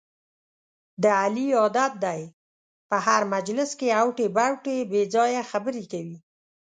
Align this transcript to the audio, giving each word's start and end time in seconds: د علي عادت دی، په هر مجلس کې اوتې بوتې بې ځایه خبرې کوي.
د 1.03 1.05
علي 1.21 1.47
عادت 1.59 1.93
دی، 2.03 2.21
په 2.89 2.97
هر 3.05 3.21
مجلس 3.35 3.69
کې 3.79 3.87
اوتې 4.01 4.27
بوتې 4.35 4.77
بې 4.91 5.01
ځایه 5.13 5.41
خبرې 5.51 5.83
کوي. 5.91 6.17